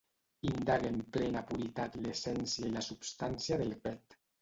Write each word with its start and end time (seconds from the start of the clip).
Indague 0.51 0.89
en 0.93 0.97
plena 1.17 1.45
puritat 1.53 1.99
l'essència 2.07 2.67
i 2.67 2.75
la 2.79 2.87
substància 2.91 3.65
del 3.65 3.81
pet. 3.89 4.23